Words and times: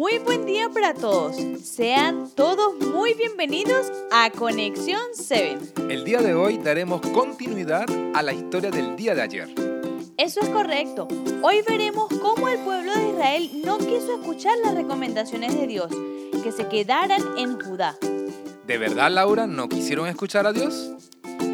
Muy 0.00 0.18
buen 0.18 0.46
día 0.46 0.70
para 0.70 0.94
todos. 0.94 1.36
Sean 1.62 2.30
todos 2.34 2.74
muy 2.78 3.12
bienvenidos 3.12 3.92
a 4.10 4.30
Conexión 4.30 5.02
7. 5.12 5.74
El 5.90 6.04
día 6.04 6.22
de 6.22 6.32
hoy 6.32 6.56
daremos 6.56 7.02
continuidad 7.02 7.84
a 8.14 8.22
la 8.22 8.32
historia 8.32 8.70
del 8.70 8.96
día 8.96 9.14
de 9.14 9.20
ayer. 9.20 9.48
Eso 10.16 10.40
es 10.40 10.48
correcto. 10.48 11.06
Hoy 11.42 11.56
veremos 11.68 12.08
cómo 12.22 12.48
el 12.48 12.58
pueblo 12.60 12.94
de 12.94 13.10
Israel 13.10 13.50
no 13.62 13.76
quiso 13.76 14.18
escuchar 14.18 14.56
las 14.64 14.74
recomendaciones 14.74 15.54
de 15.54 15.66
Dios, 15.66 15.90
que 16.42 16.50
se 16.50 16.66
quedaran 16.68 17.20
en 17.36 17.60
Judá. 17.60 17.98
¿De 18.66 18.78
verdad, 18.78 19.10
Laura, 19.10 19.46
no 19.46 19.68
quisieron 19.68 20.08
escuchar 20.08 20.46
a 20.46 20.54
Dios? 20.54 20.92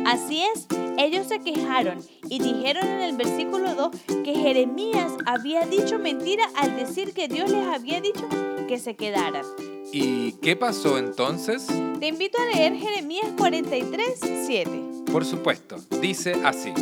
Así 0.06 0.40
es, 0.54 0.68
ellos 0.98 1.26
se 1.26 1.40
quejaron 1.40 1.98
y 2.30 2.38
dijeron 2.38 2.86
en 2.86 3.00
el 3.00 3.16
versículo 3.16 3.74
2 3.74 3.90
que 4.22 4.34
Jeremías 4.34 5.10
había 5.26 5.66
dicho 5.66 5.98
mentira 5.98 6.44
al 6.54 6.76
decir 6.76 7.12
que 7.12 7.26
Dios 7.26 7.50
les 7.50 7.66
había 7.66 8.00
dicho 8.00 8.24
que 8.68 8.78
se 8.78 8.94
quedaran. 8.94 9.44
¿Y 9.92 10.34
qué 10.34 10.54
pasó 10.54 10.98
entonces? 10.98 11.66
Te 11.98 12.06
invito 12.06 12.38
a 12.40 12.56
leer 12.56 12.76
Jeremías 12.76 13.26
43, 13.36 14.20
7. 14.46 14.70
Por 15.10 15.24
supuesto, 15.24 15.74
dice 16.00 16.34
así. 16.44 16.72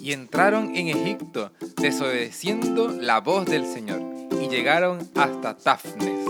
Y 0.00 0.12
entraron 0.12 0.76
en 0.76 0.90
Egipto, 0.90 1.50
desobedeciendo 1.78 2.86
la 2.86 3.20
voz 3.20 3.46
del 3.46 3.66
Señor, 3.66 4.00
y 4.40 4.48
llegaron 4.48 5.00
hasta 5.16 5.56
Tafnes. 5.56 6.24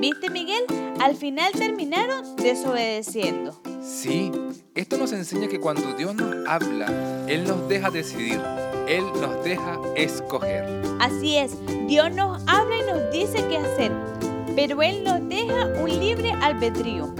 ¿Viste, 0.00 0.30
Miguel? 0.30 0.64
Al 1.00 1.14
final 1.14 1.52
terminaron 1.52 2.34
desobedeciendo. 2.34 3.56
Sí, 3.84 4.32
esto 4.74 4.96
nos 4.96 5.12
enseña 5.12 5.46
que 5.46 5.60
cuando 5.60 5.92
Dios 5.92 6.14
nos 6.14 6.48
habla, 6.48 6.86
Él 7.28 7.44
nos 7.44 7.68
deja 7.68 7.90
decidir, 7.90 8.40
Él 8.88 9.04
nos 9.20 9.44
deja 9.44 9.78
escoger. 9.94 10.64
Así 11.00 11.36
es, 11.36 11.52
Dios 11.86 12.10
nos 12.14 12.42
habla 12.46 12.76
y 12.78 12.90
nos 12.90 13.12
dice 13.12 13.44
qué 13.46 13.58
hacer, 13.58 13.92
pero 14.56 14.80
Él 14.80 15.04
nos 15.04 15.28
deja 15.28 15.66
un 15.82 15.90
libre 16.00 16.32
albedrío. 16.32 17.14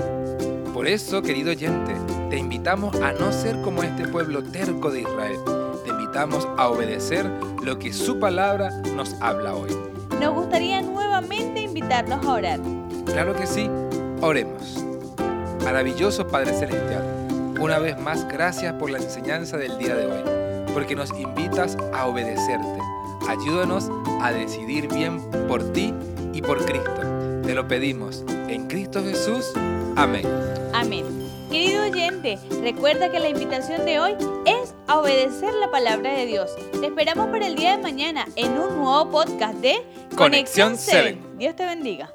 Por 0.73 0.89
eso, 0.89 1.21
querido 1.21 1.51
oyente, 1.51 1.95
te 2.31 2.39
invitamos 2.39 2.95
a 2.97 3.13
no 3.13 3.31
ser 3.31 3.61
como 3.61 3.83
este 3.83 4.09
pueblo 4.09 4.43
terco 4.43 4.91
de 4.91 5.03
Israel. 5.03 5.39
Te 5.85 5.91
invitamos 5.91 6.49
a 6.57 6.71
obedecer 6.71 7.31
lo 7.63 7.79
que 7.79 7.93
su 7.93 8.19
palabra 8.19 8.71
nos 8.97 9.13
habla 9.21 9.55
hoy. 9.55 9.77
Nos 10.19 10.35
gustaría 10.35 10.81
nuevamente 10.81 11.61
invitarlos 11.61 12.25
a 12.25 12.33
orar. 12.33 12.61
Claro 13.05 13.37
que 13.37 13.47
sí, 13.47 13.69
oremos. 14.23 14.94
Maravilloso 15.65 16.29
Padre 16.29 16.53
Celestial, 16.53 17.03
una 17.59 17.79
vez 17.79 17.99
más 17.99 18.29
gracias 18.29 18.75
por 18.75 18.91
la 18.91 18.99
enseñanza 18.99 19.57
del 19.57 19.79
día 19.79 19.95
de 19.95 20.07
hoy, 20.07 20.23
porque 20.75 20.95
nos 20.95 21.11
invitas 21.19 21.79
a 21.95 22.07
obedecerte. 22.07 22.79
Ayúdanos 23.27 23.91
a 24.21 24.31
decidir 24.31 24.89
bien 24.89 25.23
por 25.49 25.73
ti 25.73 25.95
y 26.35 26.43
por 26.43 26.63
Cristo. 26.67 27.01
Te 27.43 27.55
lo 27.55 27.67
pedimos 27.67 28.25
en 28.29 28.67
Cristo 28.67 29.03
Jesús. 29.03 29.53
Amén. 29.97 30.27
Amén. 30.75 31.05
Querido 31.51 31.85
oyente, 31.85 32.39
recuerda 32.63 33.11
que 33.11 33.21
la 33.21 33.31
invitación 33.31 33.87
de 33.87 34.01
hoy 34.01 34.17
es 34.45 34.75
a 34.87 34.99
obedecer 34.99 35.55
la 35.55 35.71
palabra 35.71 36.13
de 36.13 36.27
Dios. 36.27 36.51
Te 36.79 36.87
esperamos 36.87 37.29
para 37.29 37.47
el 37.47 37.55
día 37.57 37.79
de 37.79 37.83
mañana 37.83 38.27
en 38.37 38.59
un 38.59 38.77
nuevo 38.77 39.11
podcast 39.11 39.55
de 39.61 39.77
Conexión 40.15 40.77
7. 40.77 41.19
Dios 41.39 41.57
te 41.57 41.65
bendiga. 41.65 42.13